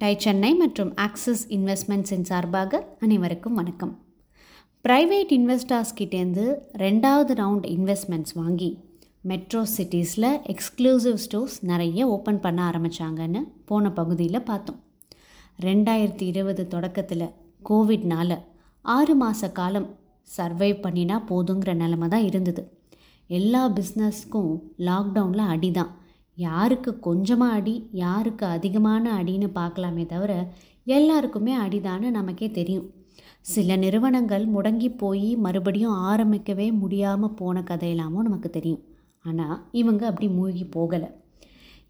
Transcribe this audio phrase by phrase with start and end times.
[0.00, 3.94] Tie Chennai மற்றும் axis இன்வெஸ்ட்மெண்ட்ஸின் சார்பாக அனைவருக்கும் வணக்கம்.
[4.84, 6.44] ப்ரைவேட் இன்வெஸ்டர்ஸ் கிட்டேருந்து
[6.76, 8.68] ரெண்டாவது ரவுண்ட் இன்வெஸ்ட்மெண்ட்ஸ் வாங்கி
[9.20, 14.78] மெட்ரோ சிட்டிஸில் எக்ஸ்க்ளூசிவ் ஸ்டோர்ஸ் நிறைய ஓப்பன் பண்ண ஆரம்பித்தாங்கன்னு போன பகுதியில் பார்த்தோம்.
[15.62, 17.26] ரெண்டாயிரத்தி இருபது தொடக்கத்தில்
[17.70, 18.38] கோவிட்னால்
[18.80, 19.88] ஆறு மாத காலம்
[20.36, 22.64] சர்வை பண்ணினா போதுங்கிற நிலமை தான் இருந்தது.
[23.26, 25.92] எல்லா பிஸ்னஸ்க்கும் லாக்டவுனில் அடி தான்
[26.46, 30.32] யாருக்கு கொஞ்சமாக அடி யாருக்கு அதிகமான அடின்னு பார்க்கலாமே தவிர
[30.96, 32.86] எல்லாருக்குமே அடிதான்னு நமக்கே தெரியும்.
[33.52, 38.82] சில நிறுவனங்கள் முடங்கி போய் மறுபடியும் ஆரம்பிக்கவே முடியாமல் போன கதையெல்லாமும் நமக்கு தெரியும்.
[39.24, 41.10] ஆனால் இவங்க அப்படி மூழ்கி போகலை.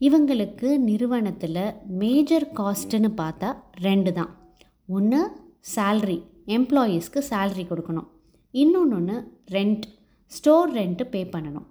[0.07, 1.63] இவங்களுக்கு நிறுவனத்தில்
[2.03, 3.49] மேஜர் காஸ்ட்டுன்னு பார்த்தா
[3.87, 4.33] ரெண்டு தான்.
[4.97, 5.21] ஒன்று
[5.75, 6.19] சேல்ரி
[6.57, 8.09] எம்ப்ளாயீஸ்க்கு சேல்ரி கொடுக்கணும்.
[8.55, 9.17] இன்னொன்று
[9.57, 9.85] ரெண்ட்
[10.33, 11.67] ஸ்டோர் ரெண்ட்டு பே பண்ணணும்.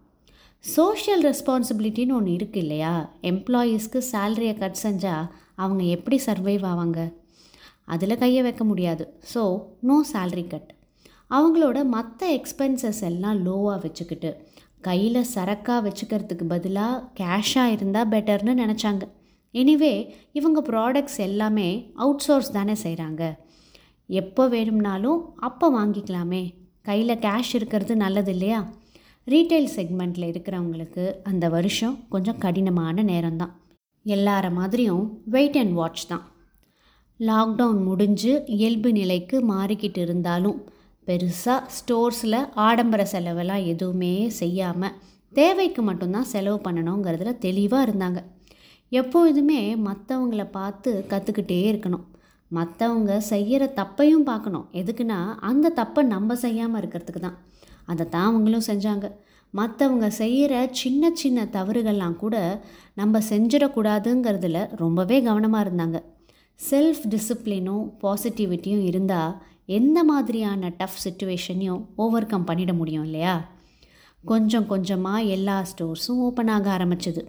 [0.63, 2.93] சோஷியல் ரெஸ்பான்சிபிலிட்டின்னு ஒன்று இருக்குது இல்லையா?
[3.31, 5.27] எம்ப்ளாயீஸ்க்கு சேலரியை கட் செஞ்சால்
[5.63, 6.99] அவங்க எப்படி சர்வைவ் ஆவாங்க?
[7.93, 9.03] அதில் கையை வைக்க முடியாது.
[9.33, 9.43] ஸோ
[9.89, 10.69] நோ சேல்ரி கட்
[11.37, 14.31] அவங்களோட மற்ற எக்ஸ்பென்சஸ் எல்லாம் லோவாக வச்சுக்கிட்டு
[14.87, 19.03] கையில் சரக்காக வச்சுக்கிறதுக்கு பதிலாக கேஷாக இருந்தால் பெட்டர்னு நினச்சாங்க.
[19.53, 19.93] எனிவே
[20.39, 21.69] இவங்க ப்ராடக்ட்ஸ் எல்லாமே
[22.03, 23.23] அவுட் சோர்ஸ் தானே செய்கிறாங்க
[24.09, 26.43] எப்போ வேணும்னாலும் அப்போ வாங்கிக்கலாமே.
[26.89, 28.59] கையில் கேஷ் இருக்கிறது நல்லது இல்லையா?
[29.31, 33.53] ரீட்டைல் செக்மெண்ட்டில் இருக்கிறவங்களுக்கு அந்த வருஷம் கொஞ்சம் கடினமான நேரம்தான்.
[34.05, 36.31] எல்லார மாதிரியும் வெயிட் அண்ட் வாட்ச் தான்.
[37.19, 40.69] லாக்டவுன் முடிஞ்சு இயல்பு நிலைக்கு மாறிக்கிட்டு இருந்தாலும்
[41.07, 44.95] பெருசாக ஸ்டோர்ஸில் ஆடம்பர செலவெல்லாம் எதுவுமே செய்யாமல்
[45.33, 48.23] தேவைக்கு மட்டும்தான் செலவு பண்ணணுங்கிறதுல தெளிவாக இருந்தாங்க.
[48.89, 52.05] எப்பொழுதுமே மற்றவங்கள பார்த்து கற்றுக்கிட்டே இருக்கணும்.
[52.51, 54.67] மற்றவங்க செய்கிற தப்பையும் பார்க்கணும்.
[54.73, 57.37] எதுக்குன்னா அந்த தப்பை நம்ம செய்யாமல் இருக்கிறதுக்கு தான்.
[57.85, 59.11] அதை தான் அவங்களும் செஞ்சாங்க.
[59.53, 66.03] மற்றவங்க செய்கிற சின்ன சின்ன தவறுகள்லாம் கூட நம்ம செஞ்சிடக்கூடாதுங்கிறதுல ரொம்பவே கவனமாக இருந்தாங்க.
[66.59, 73.55] செல்ஃப் டிசிப்ளினும் பாசிட்டிவிட்டியும் இருந்தால் எந்த மாதிரியான டஃப் சுச்சுவேஷனையும் ஓவர் கம் பண்ணிட முடியும் இல்லையா?
[74.25, 77.27] கொஞ்சம் கொஞ்சமாக எல்லா ஸ்டோர்ஸும் ஓப்பன் ஆக ஆரம்பிச்சது.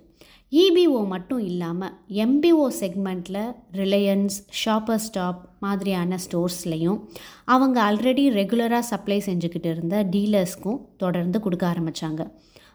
[0.53, 1.95] இபிஓ மட்டும் இல்லாமல்
[2.25, 6.99] எம்பிஓ செக்மெண்ட்டில் ரிலையன்ஸ் ஷாப்பர் ஸ்டாப் மாதிரியான ஸ்டோர்ஸ்லையும்
[7.45, 12.25] அவங்க ஆல்ரெடி ரெகுலராக சப்ளை செஞ்சுக்கிட்டு இருந்த டீலர்ஸ்க்கும் தொடர்ந்து கொடுக்க ஆரம்பித்தாங்க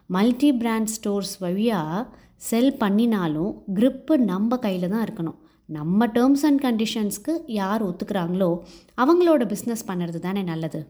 [0.06, 2.04] மல்டி பிராண்ட் ஸ்டோர்ஸ் வழியாக
[2.36, 5.38] செல் பண்ணினாலும் க்ரிப்பு நம்ம கையில் தான் இருக்கணும்.
[5.68, 8.50] நம்ம டேர்ம்ஸ் அண்ட் கண்டிஷன்ஸ்க்கு யார் ஒத்துக்கிறாங்களோ
[8.96, 10.80] அவங்களோட பிஸ்னஸ் பண்ணுறது தானே நல்லது.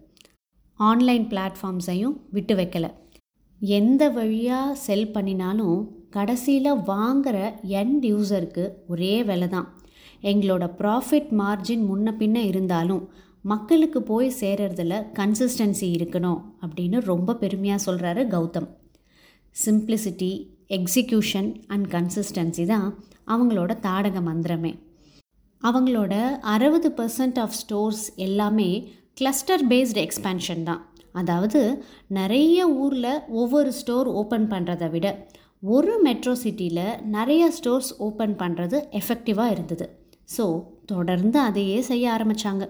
[0.76, 2.90] ஆன்லைன் பிளாட்ஃபார்ம்ஸையும் விட்டு வைக்கலை.
[3.78, 5.78] எந்த வழியாக செல் பண்ணினாலும்
[6.16, 7.36] கடைசியில் வாங்குகிற
[7.80, 9.68] எண்ட் யூசருக்கு ஒரே விலை தான்.
[10.30, 13.02] எங்களோட ப்ராஃபிட் மார்ஜின் முன்ன பின்ன இருந்தாலும்
[13.52, 18.68] மக்களுக்கு போய் சேர்றதில் கன்சிஸ்டன்சி இருக்கணும் அப்படின்னு ரொம்ப பெருமையாக சொல்கிறாரு Gautham.
[19.56, 20.32] Simplicity
[20.78, 22.88] execution and consistency தான்
[23.34, 24.72] அவங்களோட தாடக மந்திரமே.
[25.62, 26.14] அவங்களோட
[26.54, 28.70] அறுபது பர்சன்ட் ஆஃப் ஸ்டோர்ஸ் எல்லாமே
[29.14, 30.82] கிளஸ்டர் பேஸ்டு எக்ஸ்பேன்ஷன் தான்.
[31.14, 31.60] அதாவது
[32.18, 35.08] நிறைய ஊரில் ஒவ்வொரு ஸ்டோர் ஓப்பன் பண்ணுறதை விட
[35.62, 36.86] ஒரு மெட்ரோ சிட்டியில்
[37.16, 39.86] நிறைய ஸ்டோர்ஸ் ஓப்பன் பண்ணுறது எஃபெக்டிவாக இருந்தது.
[40.36, 40.46] ஸோ
[40.86, 42.64] தொடர்ந்து அதையே செய்ய ஆரம்பித்தாங்க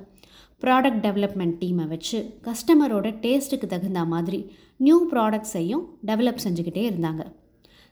[0.62, 4.38] ப்ராடக்ட் டெவலப்மெண்ட் டீமை வச்சு கஸ்டமரோட டேஸ்ட்டுக்கு தகுந்த மாதிரி
[4.80, 7.24] நியூ ப்ராடக்ட்ஸையும் டெவலப் செஞ்சுக்கிட்டே இருந்தாங்க.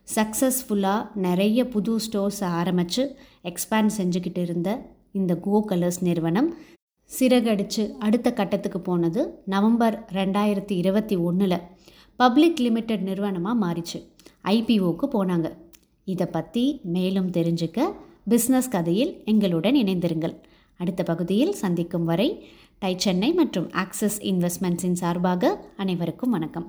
[0.07, 3.03] சக்ஸஸ்ஃபுல்லாக நிறைய புது ஸ்டோர்ஸை ஆரம்பித்து
[3.51, 4.69] எக்ஸ்பேண்ட் செஞ்சுக்கிட்டு இருந்த
[5.19, 6.49] இந்த கோ கலர்ஸ் நிறுவனம்
[7.11, 9.21] சிறகடிச்சு அடுத்த கட்டத்துக்கு போனது
[9.53, 11.57] நவம்பர் ரெண்டாயிரத்தி இருபத்தி ஒன்றில்
[12.19, 13.99] பப்ளிக் லிமிடெட் நிறுவனமாக மாறிச்சு.
[14.53, 15.49] ஐபிஓக்கு போனாங்க.
[16.13, 16.63] இதை பற்றி
[16.95, 17.79] மேலும் தெரிஞ்சுக்க
[18.29, 20.35] பிஸ்னஸ் கதையில் எங்களுடன் இணைந்திருங்கள்.
[20.79, 22.29] அடுத்த பகுதியில் சந்திக்கும் வரை
[22.79, 25.53] டை சென்னை மற்றும் ஆக்சிஸ் இன்வெஸ்ட்மெண்ட்ஸின் சார்பாக
[25.83, 26.67] அனைவருக்கும் வணக்கம்.